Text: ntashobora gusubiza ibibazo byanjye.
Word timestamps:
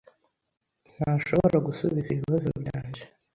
ntashobora 0.93 1.57
gusubiza 1.67 2.07
ibibazo 2.11 2.49
byanjye. 2.61 3.01